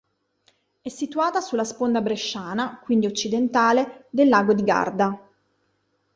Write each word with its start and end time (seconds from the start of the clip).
È 0.81 0.89
situata 0.89 1.41
sulla 1.41 1.63
sponda 1.63 2.01
bresciana, 2.01 2.79
quindi 2.79 3.05
occidentale, 3.05 4.07
del 4.09 4.29
lago 4.29 4.55
di 4.55 4.63
Garda. 4.63 5.29